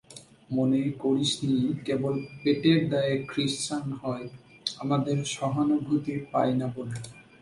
[0.51, 1.57] মনে করিসনি
[1.85, 4.25] কেবল পেটের দায়ে ক্রিশ্চান হয়,
[4.79, 6.97] আমাদের সহানুভূতি পায় না বলে।